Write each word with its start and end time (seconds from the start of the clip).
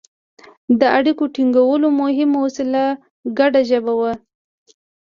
د 0.79 0.81
اړیکو 0.97 1.23
ټینګولو 1.35 1.87
مهمه 2.01 2.37
وسیله 2.45 2.83
ګډه 3.37 3.61
ژبه 3.69 3.93
وه 3.99 4.13